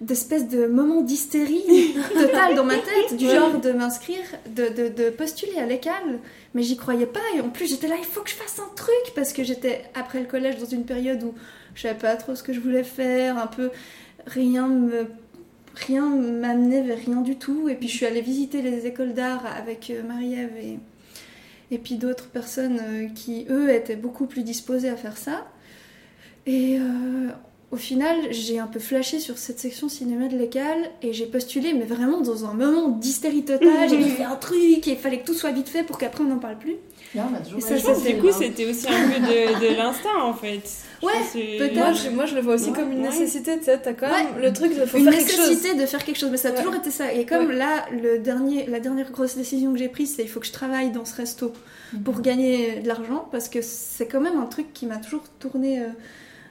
d'espèces 0.00 0.48
de 0.48 0.66
moments 0.66 1.02
d'hystérie 1.02 1.94
totale 2.14 2.54
dans 2.54 2.64
ma 2.64 2.76
tête, 2.76 3.16
du 3.16 3.26
genre 3.26 3.60
de 3.60 3.72
m'inscrire, 3.72 4.24
de, 4.54 4.68
de, 4.68 4.88
de 4.88 5.10
postuler 5.10 5.58
à 5.58 5.66
l'école, 5.66 6.20
mais 6.54 6.62
j'y 6.62 6.76
croyais 6.76 7.06
pas, 7.06 7.20
et 7.36 7.40
en 7.40 7.50
plus 7.50 7.68
j'étais 7.68 7.88
là, 7.88 7.96
il 7.98 8.04
faut 8.04 8.22
que 8.22 8.30
je 8.30 8.34
fasse 8.34 8.58
un 8.58 8.74
truc, 8.74 9.14
parce 9.14 9.32
que 9.32 9.44
j'étais 9.44 9.82
après 9.94 10.20
le 10.20 10.26
collège 10.26 10.58
dans 10.58 10.66
une 10.66 10.84
période 10.84 11.22
où 11.22 11.34
je 11.74 11.82
savais 11.82 11.98
pas 11.98 12.16
trop 12.16 12.34
ce 12.34 12.42
que 12.42 12.52
je 12.52 12.60
voulais 12.60 12.84
faire, 12.84 13.38
un 13.38 13.46
peu 13.46 13.70
rien 14.26 14.68
me 14.68 15.06
rien 15.74 16.08
m'amenait 16.08 16.82
vers 16.82 16.98
rien 16.98 17.20
du 17.20 17.36
tout, 17.36 17.68
et 17.68 17.74
puis 17.74 17.88
je 17.88 17.96
suis 17.96 18.06
allée 18.06 18.20
visiter 18.20 18.62
les 18.62 18.86
écoles 18.86 19.14
d'art 19.14 19.44
avec 19.46 19.90
euh, 19.90 20.02
Marie-Ève 20.02 20.56
et, 20.60 20.78
et 21.70 21.78
puis 21.78 21.96
d'autres 21.96 22.28
personnes 22.28 22.80
euh, 22.82 23.08
qui, 23.14 23.46
eux, 23.50 23.70
étaient 23.72 23.96
beaucoup 23.96 24.26
plus 24.26 24.42
disposées 24.42 24.88
à 24.88 24.96
faire 24.96 25.16
ça. 25.16 25.46
Et 26.46 26.78
euh, 26.78 27.28
au 27.72 27.76
final, 27.76 28.16
j'ai 28.32 28.58
un 28.58 28.66
peu 28.66 28.80
flashé 28.80 29.20
sur 29.20 29.38
cette 29.38 29.60
section 29.60 29.88
cinéma 29.88 30.26
de 30.26 30.36
l'école 30.36 30.62
et 31.02 31.12
j'ai 31.12 31.26
postulé, 31.26 31.72
mais 31.72 31.84
vraiment 31.84 32.20
dans 32.20 32.44
un 32.44 32.52
moment 32.52 32.88
d'hystérie 32.88 33.44
totale. 33.44 33.68
J'ai 33.88 34.02
fait 34.02 34.24
un 34.24 34.34
truc 34.34 34.58
et 34.88 34.90
il 34.90 34.96
fallait 34.96 35.20
que 35.20 35.26
tout 35.26 35.34
soit 35.34 35.52
vite 35.52 35.68
fait 35.68 35.84
pour 35.84 35.96
qu'aaprès 35.96 36.24
on 36.24 36.26
n'en 36.26 36.38
parle 36.38 36.58
plus. 36.58 36.74
Là, 37.14 37.28
on 37.30 37.34
a 37.36 37.38
toujours 37.38 37.58
Et 37.58 37.78
ça, 37.78 37.94
du 37.94 38.16
coup, 38.18 38.32
c'était 38.36 38.66
aussi 38.68 38.88
un 38.88 39.08
peu 39.08 39.20
de, 39.20 39.70
de 39.70 39.76
l'instinct 39.76 40.20
en 40.22 40.34
fait. 40.34 40.62
Ouais, 41.02 41.12
peut-être. 41.32 41.74
Moi 41.76 41.92
je, 41.92 42.10
moi, 42.10 42.26
je 42.26 42.34
le 42.34 42.40
vois 42.40 42.54
aussi 42.54 42.70
Ouais, 42.70 42.76
comme 42.76 42.90
une 42.92 43.02
ouais. 43.02 43.08
nécessité, 43.08 43.56
tu 43.58 43.64
sais, 43.66 43.78
t'as 43.78 43.92
quand 43.92 44.08
même 44.08 44.34
Ouais. 44.36 44.42
le 44.48 44.52
truc 44.52 44.76
de 44.78 44.84
faut 44.84 44.98
Une 44.98 45.04
faire 45.04 45.14
quelque 45.16 45.30
chose. 45.30 45.48
nécessité 45.48 45.74
de 45.74 45.86
faire 45.86 46.04
quelque 46.04 46.18
chose, 46.18 46.30
mais 46.30 46.36
ça 46.38 46.48
a 46.48 46.50
Ouais. 46.52 46.58
toujours 46.58 46.74
été 46.74 46.90
ça. 46.90 47.12
Et 47.12 47.24
comme 47.24 47.46
Ouais. 47.46 47.54
là, 47.56 47.86
le 47.92 48.18
dernier, 48.18 48.66
la 48.66 48.80
dernière 48.80 49.10
grosse 49.12 49.36
décision 49.36 49.72
que 49.72 49.78
j'ai 49.78 49.88
prise, 49.88 50.14
c'est 50.16 50.22
il 50.22 50.28
faut 50.28 50.40
que 50.40 50.46
je 50.46 50.52
travaille 50.52 50.90
dans 50.90 51.04
ce 51.04 51.14
resto 51.14 51.52
pour 52.04 52.20
gagner 52.20 52.80
de 52.80 52.88
l'argent, 52.88 53.28
parce 53.30 53.48
que 53.48 53.60
c'est 53.62 54.06
quand 54.06 54.20
même 54.20 54.38
un 54.38 54.46
truc 54.46 54.72
qui 54.72 54.86
m'a 54.86 54.96
toujours 54.96 55.22
tourné 55.38 55.80
euh, 55.80 55.86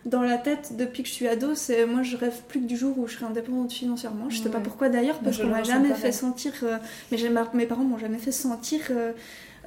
dans 0.06 0.22
la 0.22 0.38
tête 0.38 0.76
depuis 0.78 1.04
que 1.04 1.10
je 1.10 1.14
suis 1.14 1.28
ado. 1.28 1.56
C'est 1.56 1.86
moi, 1.86 2.04
je 2.04 2.18
rêve 2.18 2.42
plus 2.48 2.62
que 2.62 2.66
du 2.66 2.78
jour 2.78 2.98
où 2.98 3.08
je 3.08 3.16
serai 3.16 3.26
indépendante 3.26 3.72
financièrement. 3.72 4.30
Je 4.30 4.42
sais 4.42 4.50
pas 4.50 4.60
pourquoi 4.60 4.90
d'ailleurs, 4.90 5.20
parce 5.20 5.38
je 5.38 5.44
qu'on 5.44 5.50
m'a 5.50 5.64
jamais 5.64 5.94
fait 5.94 6.12
sentir, 6.12 6.54
euh, 6.64 6.78
mais 7.12 7.18
mes 7.54 7.66
parents 7.66 7.84
m'ont 7.84 7.98
jamais 7.98 8.18
fait 8.18 8.32
sentir. 8.32 8.82
euh, 8.92 9.12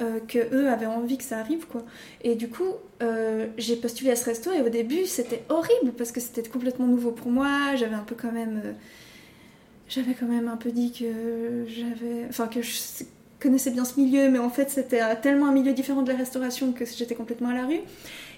euh, 0.00 0.20
que 0.26 0.38
eux 0.54 0.70
avaient 0.70 0.86
envie 0.86 1.18
que 1.18 1.22
ça 1.22 1.38
arrive 1.38 1.66
quoi 1.66 1.84
et 2.22 2.34
du 2.34 2.48
coup 2.48 2.64
euh, 3.02 3.48
j'ai 3.58 3.76
postulé 3.76 4.10
à 4.10 4.16
ce 4.16 4.24
resto 4.24 4.50
et 4.50 4.62
au 4.62 4.70
début 4.70 5.04
c'était 5.04 5.44
horrible 5.50 5.92
parce 5.98 6.12
que 6.12 6.20
c'était 6.20 6.42
complètement 6.48 6.86
nouveau 6.86 7.10
pour 7.10 7.30
moi 7.30 7.76
j'avais 7.76 7.94
un 7.94 8.02
peu 8.02 8.14
quand 8.14 8.32
même 8.32 8.74
j'avais 9.90 10.14
quand 10.14 10.26
même 10.26 10.48
un 10.48 10.56
peu 10.56 10.70
dit 10.70 10.92
que 10.92 11.66
j'avais 11.68 12.24
enfin 12.26 12.48
que 12.48 12.62
je 12.62 12.72
connaissais 13.42 13.70
bien 13.70 13.84
ce 13.84 13.98
milieu 14.00 14.30
mais 14.30 14.38
en 14.38 14.50
fait 14.50 14.70
c'était 14.70 15.00
tellement 15.16 15.46
un 15.46 15.52
milieu 15.52 15.72
différent 15.72 16.02
de 16.02 16.10
la 16.10 16.16
restauration 16.16 16.72
que 16.72 16.84
j'étais 16.84 17.14
complètement 17.14 17.48
à 17.48 17.54
la 17.54 17.66
rue. 17.66 17.80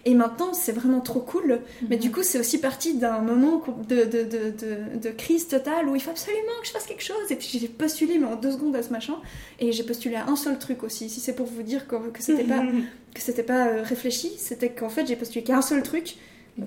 Et 0.06 0.14
maintenant 0.14 0.52
c'est 0.52 0.72
vraiment 0.72 1.00
trop 1.00 1.20
cool. 1.20 1.60
Mais 1.88 1.96
du 1.96 2.10
coup 2.10 2.22
c'est 2.22 2.38
aussi 2.38 2.58
parti 2.58 2.94
d'un 2.94 3.20
moment 3.20 3.62
de, 3.88 4.04
de, 4.04 4.98
de, 4.98 5.10
crise 5.10 5.48
totale 5.48 5.88
où 5.88 5.94
il 5.94 6.02
faut 6.02 6.10
absolument 6.10 6.52
que 6.60 6.66
je 6.66 6.72
fasse 6.72 6.86
quelque 6.86 7.02
chose. 7.02 7.30
Et 7.30 7.36
puis 7.36 7.48
j'ai 7.52 7.68
postulé 7.68 8.18
mais 8.18 8.26
en 8.26 8.36
deux 8.36 8.52
secondes 8.52 8.76
à 8.76 8.82
ce 8.82 8.90
machin. 8.90 9.16
Et 9.60 9.72
j'ai 9.72 9.84
postulé 9.84 10.16
à 10.16 10.26
un 10.28 10.36
seul 10.36 10.58
truc 10.58 10.82
aussi. 10.82 11.08
Si 11.08 11.20
c'est 11.20 11.34
pour 11.34 11.46
vous 11.46 11.62
dire 11.62 11.86
que, 11.86 11.96
que 12.10 12.22
c'était 12.22 12.44
pas 12.44 12.62
que 13.14 13.42
pas 13.42 13.68
euh, 13.68 13.82
réfléchi 13.82 14.32
c'était 14.38 14.70
qu'en 14.70 14.88
fait 14.88 15.06
j'ai 15.06 15.16
postulé 15.16 15.44
qu'à 15.44 15.56
un 15.56 15.62
seul 15.62 15.82
truc 15.82 16.16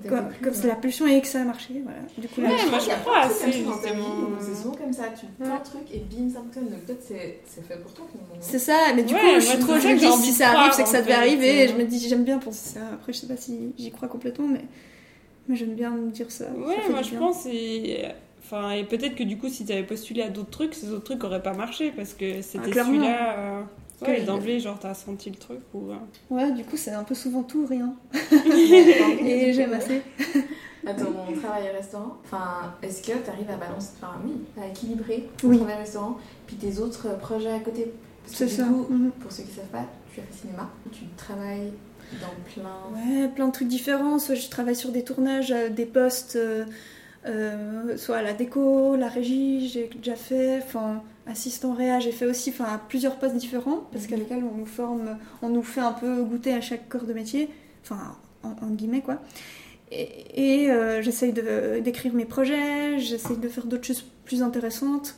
comme, 0.06 0.52
c'est 0.54 0.66
la 0.66 0.74
pulsion 0.76 1.06
et 1.06 1.20
que 1.22 1.26
ça 1.26 1.40
a 1.40 1.44
marché 1.44 1.80
voilà 1.82 1.98
du 2.18 2.28
coup 2.28 2.40
là, 2.42 2.48
Ouais, 2.50 2.56
Je 2.62 2.68
moi, 2.68 2.78
je 2.78 2.90
crois 3.02 3.18
assez, 3.20 3.52
justement. 3.52 4.28
C'est 4.38 4.54
souvent 4.54 4.74
comme 4.74 4.92
ça, 4.92 5.04
tu 5.18 5.24
fais 5.38 5.48
un 5.50 5.58
truc 5.60 5.82
et 5.94 5.98
bim, 6.00 6.28
ça 6.28 6.40
fonctionne. 6.40 6.68
Donc 6.68 6.80
peut-être 6.80 7.02
c'est 7.02 7.40
c'est 7.46 7.64
fait 7.66 7.80
pour 7.80 7.92
toi 7.94 8.04
finalement. 8.10 8.34
c'est 8.40 8.58
ça 8.58 8.76
mais 8.94 9.02
du 9.02 9.14
Ouais, 9.14 9.20
coup 9.20 9.26
je 9.36 9.40
suis 9.40 9.58
trop 9.58 9.72
pour 9.72 9.76
ça 9.76 9.80
je 9.82 9.88
me 9.88 9.94
que 9.94 10.00
j'ai 10.00 10.06
dis 10.06 10.12
envie 10.12 10.24
si 10.26 10.32
ça 10.34 10.50
arrive 10.50 10.72
c'est 10.72 10.82
que 10.82 10.88
ça 10.90 11.00
devait 11.00 11.14
arriver 11.14 11.60
euh. 11.60 11.64
et 11.64 11.68
je 11.68 11.74
me 11.74 11.84
dis 11.84 12.06
j'aime 12.06 12.24
bien 12.24 12.38
penser 12.38 12.74
ça 12.74 12.80
après 12.92 13.12
je 13.12 13.18
sais 13.18 13.26
pas 13.26 13.36
si 13.36 13.72
j'y 13.78 13.90
crois 13.90 14.08
complètement 14.08 14.48
mais 14.48 14.64
mais 15.48 15.56
j'aime 15.56 15.74
bien 15.74 15.90
me 15.90 16.10
dire 16.10 16.30
ça 16.30 16.44
Ouais, 16.56 16.76
moi 16.90 17.00
je 17.02 17.10
bien. 17.10 17.18
pense 17.20 17.46
et 17.46 18.04
enfin 18.44 18.72
et 18.72 18.84
peut-être 18.84 19.14
que 19.14 19.22
du 19.24 19.38
coup 19.38 19.48
si 19.48 19.64
tu 19.64 19.72
avais 19.72 19.84
postulé 19.84 20.20
à 20.22 20.28
d'autres 20.28 20.50
trucs, 20.50 20.74
ces 20.74 20.90
autres 20.92 21.04
trucs 21.04 21.24
auraient 21.24 21.42
pas 21.42 21.54
marché 21.54 21.92
parce 21.96 22.12
que 22.12 22.42
c'était 22.42 22.78
Ah, 22.78 22.84
celui-là. 22.84 23.38
euh, 23.38 23.62
Ouais, 24.06 24.22
d'emblée, 24.22 24.60
genre 24.60 24.78
t'as 24.78 24.94
senti 24.94 25.30
le 25.30 25.36
truc 25.36 25.60
ou. 25.74 25.90
euh, 25.90 25.96
ouais 26.30 26.52
du 26.52 26.64
coup 26.64 26.76
c'est 26.76 26.92
un 26.92 27.04
peu 27.04 27.14
souvent 27.14 27.42
tout 27.42 27.62
ou 27.62 27.66
rien 27.66 27.94
et 29.24 29.52
j'aime 29.52 29.72
assez 29.74 30.02
À 30.86 30.94
ton 30.94 31.12
travail 31.40 31.66
et 31.66 31.70
restaurant, 31.76 32.16
enfin, 32.24 32.72
est-ce 32.82 33.02
que 33.02 33.12
tu 33.18 33.28
arrives 33.30 33.50
à 33.50 33.56
balancer, 33.56 33.90
enfin 34.00 34.12
oui, 34.24 34.32
à 34.62 34.68
équilibrer 34.68 35.28
ton 35.36 35.48
Oui. 35.48 35.56
travail 35.58 35.74
et 35.74 35.78
restaurant, 35.78 36.16
puis 36.46 36.56
tes 36.56 36.78
autres 36.78 37.18
projets 37.18 37.50
à 37.52 37.58
côté? 37.60 37.92
Parce 38.24 38.38
que 38.38 38.46
c'est 38.46 38.46
du 38.46 38.52
ça 38.52 38.64
coup, 38.64 38.86
Mhm. 38.90 39.10
pour 39.20 39.30
ceux 39.32 39.42
qui 39.42 39.50
savent 39.52 39.64
pas, 39.66 39.84
tu 40.14 40.20
as 40.20 40.22
fait 40.22 40.32
cinéma, 40.40 40.70
tu 40.92 41.00
travailles 41.16 41.72
dans 42.20 42.34
plein. 42.54 42.78
Ouais, 42.94 43.28
plein 43.28 43.48
de 43.48 43.52
trucs 43.52 43.68
différents. 43.68 44.18
Soit 44.18 44.34
je 44.36 44.48
travaille 44.48 44.76
sur 44.76 44.90
des 44.90 45.02
tournages, 45.04 45.50
euh, 45.52 45.68
des 45.68 45.84
postes, 45.86 46.36
euh, 46.36 46.64
euh, 47.26 47.96
soit 47.98 48.18
à 48.18 48.22
la 48.22 48.32
déco, 48.32 48.96
la 48.96 49.08
régie, 49.08 49.68
j'ai 49.68 49.90
déjà 50.00 50.14
fait, 50.16 50.58
enfin, 50.64 51.02
assistant 51.28 51.74
réa, 51.74 52.00
j'ai 52.00 52.12
fait 52.12 52.26
aussi, 52.26 52.50
enfin, 52.50 52.64
à 52.64 52.78
plusieurs 52.78 53.16
postes 53.16 53.36
différents, 53.36 53.82
parce 53.92 54.06
qu'à 54.06 54.16
Mhm. 54.16 54.22
l'école, 54.22 54.44
on 54.52 54.56
nous 54.58 54.66
forme, 54.66 55.16
on 55.42 55.48
nous 55.50 55.62
fait 55.62 55.80
un 55.80 55.92
peu 55.92 56.22
goûter 56.24 56.52
à 56.54 56.60
chaque 56.60 56.88
corps 56.88 57.04
de 57.04 57.12
métier, 57.12 57.48
enfin, 57.82 58.16
en, 58.42 58.50
en 58.62 58.70
guillemets, 58.70 59.02
quoi. 59.02 59.20
Et, 59.90 60.64
et, 60.64 60.70
euh, 60.70 61.00
j'essaye 61.02 61.32
de- 61.32 61.80
d'écrire 61.80 62.12
mes 62.14 62.24
projets, 62.26 62.98
j'essaye 62.98 63.36
de 63.38 63.48
faire 63.48 63.64
d'autres 63.66 63.86
choses 63.86 64.04
plus 64.24 64.42
intéressantes. 64.42 65.14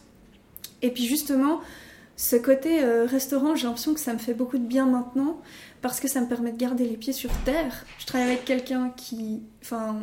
Et 0.83 0.91
puis 0.91 1.07
justement, 1.07 1.61
ce 2.17 2.37
côté 2.37 2.83
euh, 2.85 3.05
restaurant, 3.07 3.55
j'ai 3.57 3.67
l'impression 3.67 3.95
que 3.95 4.01
ça 4.01 4.13
me 4.13 4.19
fait 4.19 4.35
beaucoup 4.35 4.59
de 4.59 4.65
bien 4.65 4.87
maintenant 4.87 5.41
parce 5.83 5.99
que 6.01 6.07
ça 6.09 6.21
me 6.21 6.27
permet 6.29 6.53
de 6.53 6.57
garder 6.57 6.85
les 6.85 6.97
pieds 6.97 7.13
sur 7.13 7.31
terre. 7.45 7.85
Je 7.99 8.07
travaille 8.07 8.29
avec 8.29 8.45
quelqu'un 8.45 8.91
qui, 8.97 9.43
enfin, 9.63 9.97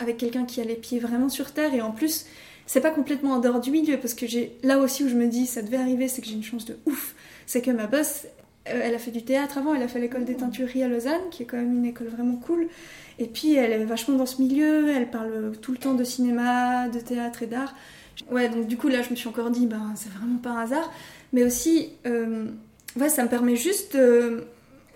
avec 0.00 0.16
quelqu'un 0.16 0.44
qui 0.46 0.60
a 0.60 0.64
les 0.64 0.74
pieds 0.74 0.98
vraiment 0.98 1.28
sur 1.28 1.52
terre 1.52 1.72
et 1.74 1.80
en 1.80 1.92
plus, 1.92 2.26
c'est 2.68 2.82
pas 2.82 2.90
complètement 2.90 3.32
en 3.32 3.38
dehors 3.40 3.60
du 3.60 3.70
milieu 3.70 3.96
parce 3.96 4.12
que 4.12 4.26
j'ai 4.26 4.56
là 4.62 4.78
aussi 4.78 5.02
où 5.02 5.08
je 5.08 5.14
me 5.14 5.26
dis 5.26 5.46
ça 5.46 5.62
devait 5.62 5.78
arriver, 5.78 6.06
c'est 6.06 6.20
que 6.20 6.28
j'ai 6.28 6.34
une 6.34 6.44
chance 6.44 6.66
de 6.66 6.76
ouf. 6.84 7.14
C'est 7.46 7.62
que 7.62 7.70
ma 7.70 7.86
boss, 7.86 8.26
euh, 8.68 8.80
elle 8.84 8.94
a 8.94 8.98
fait 8.98 9.10
du 9.10 9.24
théâtre 9.24 9.56
avant, 9.56 9.74
elle 9.74 9.82
a 9.82 9.88
fait 9.88 9.98
l'école 9.98 10.26
des 10.26 10.34
teintureries 10.34 10.82
à 10.82 10.88
Lausanne, 10.88 11.30
qui 11.30 11.42
est 11.42 11.46
quand 11.46 11.56
même 11.56 11.74
une 11.74 11.86
école 11.86 12.08
vraiment 12.08 12.36
cool. 12.36 12.68
Et 13.18 13.24
puis 13.24 13.54
elle 13.54 13.72
est 13.72 13.84
vachement 13.86 14.16
dans 14.16 14.26
ce 14.26 14.42
milieu, 14.42 14.90
elle 14.90 15.10
parle 15.10 15.52
tout 15.62 15.72
le 15.72 15.78
temps 15.78 15.94
de 15.94 16.04
cinéma, 16.04 16.88
de 16.88 17.00
théâtre 17.00 17.42
et 17.42 17.46
d'art. 17.46 17.74
Ouais, 18.30 18.50
donc 18.50 18.66
du 18.66 18.76
coup 18.76 18.88
là 18.88 19.00
je 19.00 19.10
me 19.10 19.16
suis 19.16 19.28
encore 19.28 19.50
dit, 19.50 19.66
ben 19.66 19.94
c'est 19.96 20.12
vraiment 20.12 20.36
pas 20.36 20.50
un 20.50 20.60
hasard. 20.60 20.92
Mais 21.32 21.44
aussi, 21.44 21.94
euh, 22.06 22.48
ouais, 23.00 23.08
ça 23.08 23.24
me 23.24 23.30
permet 23.30 23.56
juste 23.56 23.94
euh, 23.94 24.42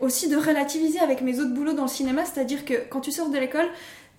aussi 0.02 0.28
de 0.28 0.36
relativiser 0.36 0.98
avec 0.98 1.22
mes 1.22 1.40
autres 1.40 1.54
boulots 1.54 1.72
dans 1.72 1.84
le 1.84 1.88
cinéma, 1.88 2.26
c'est-à-dire 2.26 2.66
que 2.66 2.74
quand 2.90 3.00
tu 3.00 3.12
sors 3.12 3.30
de 3.30 3.38
l'école, 3.38 3.68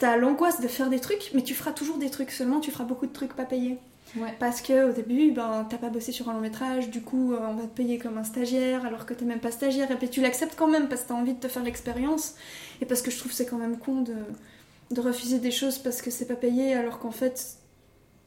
t'as 0.03 0.17
l'angoisse 0.17 0.59
de 0.59 0.67
faire 0.67 0.89
des 0.89 0.99
trucs, 0.99 1.31
mais 1.33 1.43
tu 1.43 1.53
feras 1.53 1.71
toujours 1.71 1.97
des 1.97 2.09
trucs 2.09 2.31
seulement, 2.31 2.59
tu 2.59 2.71
feras 2.71 2.83
beaucoup 2.83 3.05
de 3.05 3.13
trucs 3.13 3.33
pas 3.33 3.45
payés. 3.45 3.77
Ouais. 4.17 4.35
Parce 4.37 4.61
que 4.61 4.89
au 4.89 4.91
début, 4.91 5.31
ben, 5.31 5.65
t'as 5.69 5.77
pas 5.77 5.87
bossé 5.87 6.11
sur 6.11 6.27
un 6.27 6.33
long 6.33 6.41
métrage, 6.41 6.89
du 6.89 7.01
coup, 7.01 7.31
euh, 7.31 7.37
on 7.49 7.53
va 7.53 7.63
te 7.63 7.73
payer 7.73 7.99
comme 7.99 8.17
un 8.17 8.25
stagiaire 8.25 8.85
alors 8.85 9.05
que 9.05 9.13
t'es 9.13 9.23
même 9.23 9.39
pas 9.39 9.51
stagiaire, 9.51 9.89
et 9.91 9.95
puis 9.95 10.09
tu 10.09 10.19
l'acceptes 10.19 10.55
quand 10.57 10.67
même 10.67 10.89
parce 10.89 11.03
que 11.03 11.07
t'as 11.07 11.13
envie 11.13 11.33
de 11.33 11.39
te 11.39 11.47
faire 11.47 11.63
l'expérience, 11.63 12.35
et 12.81 12.85
parce 12.85 13.01
que 13.01 13.11
je 13.11 13.17
trouve 13.17 13.31
c'est 13.31 13.45
quand 13.45 13.55
même 13.57 13.77
con 13.77 14.01
de, 14.01 14.13
de 14.91 14.99
refuser 14.99 15.39
des 15.39 15.51
choses 15.51 15.77
parce 15.77 16.01
que 16.01 16.11
c'est 16.11 16.27
pas 16.27 16.35
payé, 16.35 16.73
alors 16.73 16.99
qu'en 16.99 17.11
fait, 17.11 17.59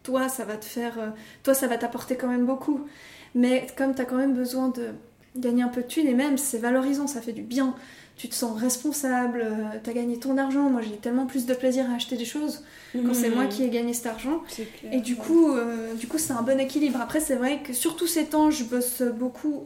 toi, 0.03 0.31
ça 0.31 0.47
va 0.47 0.57
te 0.57 0.65
faire, 0.65 0.99
euh, 0.99 1.11
toi, 1.43 1.53
ça 1.53 1.67
va 1.67 1.77
t'apporter 1.77 2.17
quand 2.17 2.29
même 2.29 2.47
beaucoup. 2.47 2.87
Mais 3.35 3.67
comme 3.77 3.95
t'as 3.95 4.07
quand 4.07 4.17
même 4.17 4.33
besoin 4.33 4.71
de 4.71 4.95
gagner 5.37 5.63
un 5.63 5.69
peu 5.69 5.83
de 5.83 5.89
thunes, 5.89 6.09
et 6.09 6.15
même 6.15 6.39
c'est 6.39 6.57
valorisant, 6.57 7.07
ça 7.07 7.21
fait 7.21 7.35
du 7.35 7.43
bien. 7.43 7.75
Tu 8.17 8.29
te 8.29 8.35
sens 8.35 8.59
responsable, 8.59 9.43
euh, 9.45 9.79
t'as 9.83 9.93
gagné 9.93 10.19
ton 10.19 10.39
argent. 10.39 10.71
Moi, 10.71 10.81
j'ai 10.81 10.97
tellement 10.97 11.27
plus 11.27 11.45
de 11.45 11.53
plaisir 11.53 11.91
à 11.91 11.95
acheter 11.95 12.17
des 12.17 12.25
choses 12.25 12.63
quand 12.95 13.15
c'est 13.15 13.29
moi 13.29 13.47
qui 13.47 13.63
ai 13.63 13.69
gagné 13.69 13.93
cet 13.93 14.07
argent. 14.07 14.43
Clair. 14.49 14.67
Et 14.91 15.01
du 15.01 15.17
coup, 15.17 15.51
euh, 15.51 15.95
du 15.95 16.09
coup, 16.09 16.17
c'est 16.17 16.33
un 16.33 16.43
bon 16.43 16.59
équilibre. 16.59 16.99
Après, 17.01 17.21
c'est 17.21 17.37
vrai 17.37 17.63
que 17.63 17.75
sur 17.75 17.95
tous 17.95 18.07
ces 18.07 18.25
temps, 18.27 18.51
je 18.51 18.65
bosse 18.65 19.03
beaucoup 19.03 19.65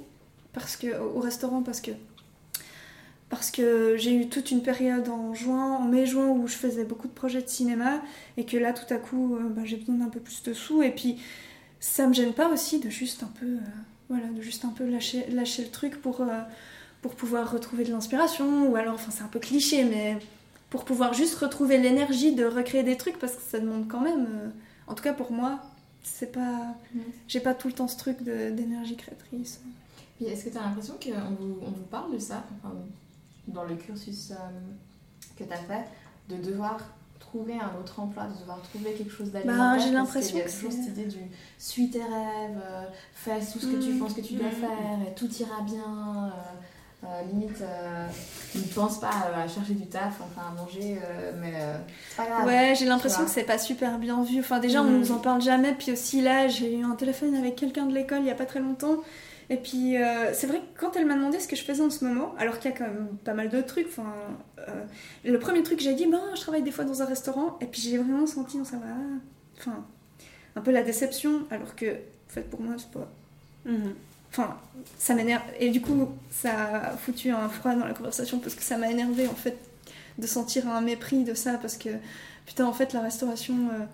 parce 0.53 0.77
que 0.77 0.99
au 0.99 1.21
restaurant 1.21 1.63
parce 1.63 1.81
que 1.81 1.93
parce 3.31 3.53
que 3.53 3.97
j'ai 3.97 4.13
eu 4.13 4.29
toute 4.29 4.51
une 4.51 4.61
période 4.61 5.09
en 5.09 5.35
juin, 5.35 5.77
en 5.77 5.85
mai-juin 5.85 6.29
où 6.31 6.49
je 6.49 6.55
faisais 6.55 6.85
beaucoup 6.85 7.07
de 7.07 7.13
projets 7.13 7.41
de 7.41 7.49
cinéma 7.49 8.03
et 8.37 8.45
que 8.45 8.57
là, 8.57 8.73
tout 8.73 8.93
à 8.93 8.97
coup, 8.97 9.37
euh, 9.37 9.49
bah, 9.49 9.63
j'ai 9.65 9.77
besoin 9.77 9.95
d'un 9.95 10.09
peu 10.09 10.19
plus 10.19 10.43
de 10.43 10.53
sous. 10.53 10.83
Et 10.83 10.91
puis, 10.91 11.17
ça 11.79 12.09
me 12.09 12.13
gêne 12.13 12.33
pas 12.33 12.49
aussi 12.49 12.81
de 12.81 12.91
juste 12.91 13.23
un 13.23 13.31
peu, 13.39 13.47
euh, 13.47 13.59
voilà, 14.09 14.27
de 14.27 14.43
juste 14.43 14.65
un 14.65 14.71
peu 14.71 14.85
lâcher, 14.85 15.27
lâcher 15.31 15.63
le 15.63 15.71
truc 15.71 16.03
pour 16.03 16.25
pour 17.03 17.15
pouvoir 17.15 17.51
retrouver 17.51 17.85
de 17.85 17.91
l'inspiration 17.91 18.69
ou 18.71 18.77
alors, 18.77 18.95
enfin, 18.95 19.11
c'est 19.11 19.23
un 19.23 19.29
peu 19.29 19.39
cliché, 19.41 19.85
mais 19.85 20.19
pour 20.69 20.85
pouvoir 20.85 21.15
juste 21.15 21.35
retrouver 21.37 21.79
l'énergie 21.79 22.35
de 22.35 22.45
recréer 22.45 22.83
des 22.83 22.97
trucs 22.97 23.19
parce 23.19 23.35
que 23.35 23.43
ça 23.43 23.59
demande 23.59 23.89
quand 23.89 24.01
même. 24.01 24.27
euh, 24.31 24.49
en 24.87 24.95
tout 24.95 25.03
cas 25.03 25.13
pour 25.15 25.33
moi, 25.33 25.61
c'est 26.03 26.33
pas, 26.33 26.75
j'ai 27.29 27.41
pas 27.41 27.55
tout 27.55 27.69
le 27.69 27.75
temps 27.75 27.89
ce 27.89 27.97
truc 27.97 28.23
d'énergie 28.23 28.97
créatrice. 28.97 29.61
Puis 30.17 30.27
est-ce 30.27 30.45
que 30.47 30.51
tu 30.51 30.59
as 30.59 30.63
l'impression 30.63 30.95
qu'on 31.03 31.31
vous, 31.35 31.59
on 31.63 31.71
vous 31.71 31.85
parle 31.91 32.13
de 32.13 32.19
ça 32.19 32.45
enfin, 32.59 32.75
dans 33.49 33.65
le 33.65 33.75
cursus 33.77 34.31
euh, 34.33 34.35
que 35.39 35.45
tu 35.45 35.53
as 35.53 35.57
fait, 35.57 35.85
de 36.29 36.37
devoir 36.43 36.79
trouver 37.19 37.55
un 37.55 37.79
autre 37.81 38.01
emploi, 38.01 38.25
de 38.27 38.39
devoir 38.41 38.61
trouver 38.63 38.93
quelque 38.93 39.13
chose 39.13 39.31
d'alimentaire 39.31 39.59
Bah, 39.59 39.79
j'ai 39.79 39.85
parce 39.85 39.95
l'impression 39.95 40.39
que 40.39 40.51
toujours 40.51 40.73
c'est- 40.73 40.79
cette 40.83 40.89
idée 40.99 41.05
du 41.07 41.19
suis 41.59 41.91
tes 41.91 42.03
rêves, 42.03 42.61
euh, 42.63 42.85
fais 43.15 43.39
tout 43.41 43.59
ce 43.61 43.67
que 43.67 43.83
tu 43.83 43.93
Mm. 43.95 43.99
penses 43.99 44.15
que 44.15 44.21
tu 44.21 44.35
dois 44.35 44.49
Mm. 44.49 44.53
faire 44.53 44.99
et 45.09 45.15
tout 45.15 45.29
ira 45.41 45.63
bien. 45.63 46.27
euh, 46.27 46.31
limite, 47.27 47.61
euh, 47.63 48.07
ne 48.57 48.63
pense 48.75 49.01
pas 49.01 49.11
euh, 49.31 49.45
à 49.45 49.49
chercher 49.49 49.73
du 49.75 49.87
taf, 49.87 50.21
enfin 50.21 50.49
à 50.51 50.63
manger, 50.63 50.99
euh, 51.03 51.33
mais 51.41 51.53
euh, 51.57 51.75
c'est 52.11 52.17
pas 52.17 52.27
grave. 52.29 52.47
Ouais, 52.47 52.75
j'ai 52.79 52.85
l'impression 52.87 53.25
que 53.25 53.31
c'est 53.31 53.45
pas 53.45 53.59
super 53.59 53.99
bien 53.99 54.23
vu. 54.23 54.41
Enfin, 54.41 54.59
déjà, 54.61 54.83
on 54.83 54.91
Mhm. 54.91 54.99
nous 54.99 55.13
en 55.13 55.19
parle 55.19 55.41
jamais. 55.41 55.75
Puis 55.75 55.93
aussi, 55.93 56.21
là, 56.21 56.49
j'ai 56.49 56.77
eu 56.77 56.85
un 56.85 56.97
téléphone 56.97 57.35
avec 57.35 57.57
quelqu'un 57.57 57.87
de 57.87 57.95
l'école 57.95 58.19
il 58.21 58.27
y 58.27 58.31
a 58.31 58.35
pas 58.35 58.47
très 58.47 58.61
longtemps. 58.61 58.99
Et 59.49 59.57
puis, 59.57 59.97
euh, 59.97 60.33
c'est 60.33 60.47
vrai 60.47 60.59
que 60.61 60.79
quand 60.81 60.95
elle 60.95 61.07
m'a 61.07 61.15
demandé 61.15 61.41
ce 61.41 61.49
que 61.49 61.57
je 61.57 61.65
faisais 61.65 61.83
en 61.83 61.91
ce 61.91 62.05
moment, 62.05 62.35
alors 62.39 62.59
qu'il 62.61 62.71
y 62.71 62.75
a 62.75 62.77
quand 62.77 62.85
même 62.87 63.09
pas 63.25 63.35
mal 63.35 63.49
de 63.49 63.61
trucs, 63.63 63.89
enfin, 63.89 64.13
euh, 64.61 64.85
le 65.25 65.39
premier 65.41 65.63
truc 65.65 65.79
que 65.79 65.83
j'ai 65.85 65.95
dit, 65.95 66.07
ben, 66.07 66.21
je 66.37 66.41
travaille 66.41 66.63
des 66.63 66.71
fois 66.71 66.85
dans 66.85 67.03
un 67.03 67.07
restaurant. 67.07 67.57
Et 67.61 67.67
puis, 67.67 67.81
j'ai 67.81 67.99
vraiment 67.99 68.27
senti, 68.27 68.59
non, 68.59 68.65
ça 68.65 68.77
va, 68.77 68.87
enfin, 69.59 69.85
un 70.55 70.61
peu 70.61 70.71
la 70.71 70.83
déception, 70.83 71.45
alors 71.51 71.75
que, 71.75 71.87
en 71.87 72.29
fait, 72.29 72.43
pour 72.43 72.61
moi, 72.61 72.75
c'est 72.79 72.91
pas. 72.91 73.09
Mhm. 73.65 73.95
Enfin, 74.31 74.57
ça 74.99 75.15
m'énerve. 75.15 75.43
Et 75.59 75.71
du 75.71 75.81
coup, 75.81 76.09
ça 76.31 76.51
a 76.53 76.97
foutu 76.97 77.31
un 77.31 77.49
froid 77.49 77.75
dans 77.75 77.87
la 77.87 77.95
conversation 77.95 78.39
parce 78.39 78.55
que 78.55 78.63
ça 78.63 78.77
m'a 78.77 78.91
énervé 78.91 79.27
en 79.27 79.35
fait 79.35 79.59
de 80.19 80.27
sentir 80.27 80.69
un 80.69 80.81
mépris 80.81 81.25
de 81.25 81.35
ça 81.35 81.55
parce 81.55 81.77
que 81.77 81.89
putain, 82.47 82.67
en 82.67 82.73
fait, 82.73 82.93
la 82.93 83.01
restauration, 83.01 83.55
euh, 83.73 83.85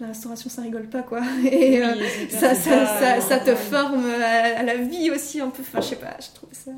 la 0.00 0.08
restauration, 0.08 0.48
ça 0.48 0.62
rigole 0.62 0.88
pas 0.88 1.02
quoi. 1.02 1.20
Et 1.44 1.82
euh, 1.82 1.94
Oui, 2.00 2.30
ça, 2.30 2.54
ça, 2.54 2.86
ça, 2.86 3.20
ça 3.20 3.38
te 3.40 3.54
forme 3.54 4.04
à, 4.06 4.60
à 4.60 4.62
la 4.62 4.76
vie 4.76 5.10
aussi 5.10 5.40
un 5.40 5.50
peu. 5.50 5.62
Enfin, 5.62 5.80
je 5.80 5.88
sais 5.88 5.96
pas, 5.96 6.16
je 6.20 6.34
trouve 6.34 6.50
ça. 6.52 6.72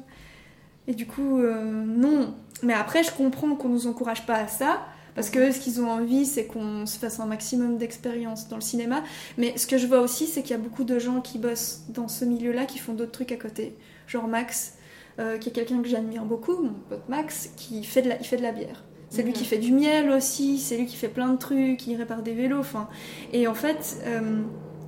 Et 0.87 0.95
du 0.95 1.07
coup, 1.07 1.41
euh, 1.41 1.85
non. 1.85 2.35
Mais 2.63 2.75
après, 2.75 3.03
je 3.03 3.11
comprends 3.11 3.55
qu'on 3.57 3.69
nous 3.69 3.87
encourage 3.87 4.27
pas 4.27 4.37
à 4.37 4.49
ça. 4.49 4.83
Parce 5.15 5.31
que 5.31 5.53
ce 5.53 5.61
qu'ils 5.61 5.81
ont 5.81 5.89
envie, 5.91 6.27
c'est 6.27 6.47
qu'on 6.47 6.87
se 6.87 6.99
fasse 6.99 7.21
un 7.21 7.27
maximum 7.27 7.79
d'expérience 7.79 8.49
dans 8.49 8.57
le 8.57 8.63
cinéma. 8.63 9.03
Mais 9.39 9.57
ce 9.57 9.67
que 9.67 9.79
je 9.79 9.87
vois 9.87 10.01
aussi, 10.01 10.27
c'est 10.27 10.43
qu'il 10.43 10.51
y 10.51 10.55
a 10.55 10.63
beaucoup 10.63 10.85
de 10.85 10.99
gens 10.99 11.21
qui 11.21 11.39
bossent 11.39 11.83
dans 11.89 12.09
ce 12.09 12.25
milieu-là, 12.25 12.65
qui 12.67 12.79
font 12.79 12.95
d'autres 12.95 13.13
trucs 13.13 13.31
à 13.33 13.37
côté. 13.37 13.77
Genre 14.09 14.27
Max, 14.27 14.75
euh, 15.21 15.39
qui 15.39 15.51
est 15.51 15.53
quelqu'un 15.53 15.81
que 15.83 15.89
j'admire 15.89 16.25
beaucoup, 16.25 16.57
mon 16.61 16.73
pote 16.89 17.09
Max, 17.09 17.51
qui 17.57 17.85
fait 17.85 18.03
de 18.03 18.09
la, 18.09 18.19
il 18.19 18.25
fait 18.25 18.37
de 18.39 18.43
la 18.43 18.53
bière. 18.53 18.83
C'est 19.11 19.23
lui 19.23 19.31
Mhm. 19.31 19.37
qui 19.37 19.45
fait 19.45 19.59
du 19.59 19.73
miel 19.73 20.11
aussi, 20.11 20.59
c'est 20.59 20.77
lui 20.77 20.87
qui 20.87 20.97
fait 20.97 21.07
plein 21.09 21.29
de 21.29 21.39
trucs, 21.39 21.87
il 21.87 21.95
répare 21.97 22.23
des 22.23 22.33
vélos, 22.35 22.59
enfin. 22.59 22.89
Et 23.33 23.47
en 23.47 23.55
fait, 23.55 23.99
euh, 24.07 24.41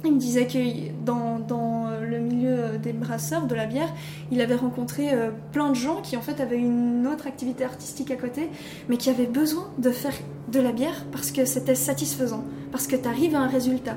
il 0.04 0.12
me 0.14 0.18
disait 0.18 0.48
que 0.48 0.58
dans, 1.04 1.38
dans 1.38 1.85
le 2.06 2.18
milieu 2.18 2.78
des 2.78 2.92
brasseurs, 2.92 3.46
de 3.46 3.54
la 3.54 3.66
bière, 3.66 3.92
il 4.30 4.40
avait 4.40 4.54
rencontré 4.54 5.12
euh, 5.12 5.30
plein 5.52 5.68
de 5.70 5.74
gens 5.74 6.00
qui 6.00 6.16
en 6.16 6.22
fait 6.22 6.40
avaient 6.40 6.58
une 6.58 7.06
autre 7.06 7.26
activité 7.26 7.64
artistique 7.64 8.10
à 8.10 8.16
côté, 8.16 8.48
mais 8.88 8.96
qui 8.96 9.10
avaient 9.10 9.26
besoin 9.26 9.70
de 9.78 9.90
faire 9.90 10.14
de 10.50 10.60
la 10.60 10.72
bière 10.72 11.04
parce 11.12 11.30
que 11.32 11.44
c'était 11.44 11.74
satisfaisant, 11.74 12.44
parce 12.72 12.86
que 12.86 12.96
tu 12.96 13.06
arrives 13.08 13.34
à 13.34 13.40
un 13.40 13.48
résultat. 13.48 13.96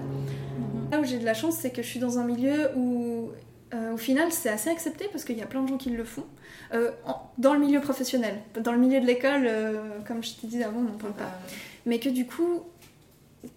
Là 0.91 0.99
où 0.99 1.03
j'ai 1.03 1.19
de 1.19 1.25
la 1.25 1.33
chance, 1.35 1.55
c'est 1.55 1.69
que 1.69 1.81
je 1.83 1.87
suis 1.87 1.99
dans 1.99 2.17
un 2.17 2.23
milieu 2.25 2.71
où, 2.75 3.29
euh, 3.75 3.93
au 3.93 3.97
final, 3.97 4.31
c'est 4.31 4.49
assez 4.49 4.69
accepté 4.71 5.05
parce 5.11 5.23
qu'il 5.23 5.37
y 5.37 5.41
a 5.43 5.45
plein 5.45 5.61
de 5.61 5.67
gens 5.67 5.77
qui 5.77 5.91
le 5.91 6.03
font. 6.03 6.25
Euh, 6.73 6.89
en- 7.05 7.21
dans 7.37 7.53
le 7.53 7.59
milieu 7.59 7.79
professionnel, 7.79 8.35
dans 8.59 8.71
le 8.71 8.79
milieu 8.79 8.99
de 8.99 9.05
l'école, 9.05 9.45
euh, 9.45 9.99
comme 10.07 10.23
je 10.23 10.33
t'ai 10.33 10.47
dit 10.47 10.63
avant, 10.63 10.79
on 10.79 10.83
n'en 10.83 10.97
parle 10.97 11.13
pas. 11.13 11.25
Euh, 11.25 11.51
Mais 11.85 11.99
que 11.99 12.09
du 12.09 12.25
coup, 12.25 12.61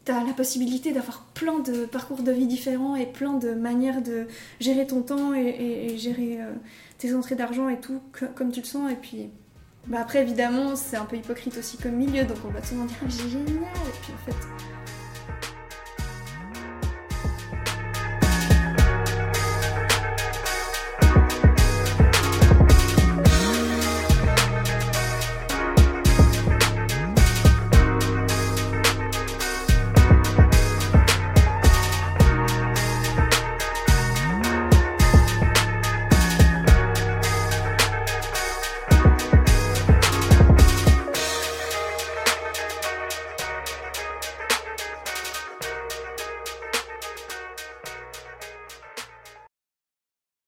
t'as 0.04 0.24
la 0.24 0.32
possibilité 0.32 0.92
d'avoir 0.92 1.24
plein 1.34 1.58
de 1.58 1.84
parcours 1.86 2.22
de 2.22 2.32
vie 2.32 2.46
différents 2.46 2.96
et 2.96 3.06
plein 3.06 3.34
de 3.34 3.54
manières 3.54 4.02
de 4.02 4.26
gérer 4.60 4.86
ton 4.86 5.02
temps 5.02 5.34
et, 5.34 5.96
gérer 5.96 6.40
euh, 6.40 6.52
tes 6.98 7.14
entrées 7.14 7.34
d'argent 7.34 7.68
et 7.68 7.80
tout 7.80 8.00
comme 8.34 8.52
tu 8.52 8.60
le 8.60 8.66
sens. 8.66 8.90
Et 8.90 8.96
puis, 8.96 9.30
bah 9.86 9.98
après, 10.00 10.22
évidemment, 10.22 10.76
c'est 10.76 10.96
un 10.96 11.04
peu 11.04 11.16
hypocrite 11.16 11.56
aussi 11.58 11.76
comme 11.76 11.96
milieu, 11.96 12.24
donc 12.24 12.38
on 12.46 12.50
va 12.50 12.62
souvent 12.62 12.84
dire 12.84 13.28
génial. 13.28 13.48
Et 13.48 13.98
puis 14.02 14.12
en 14.12 14.24
fait, 14.24 14.81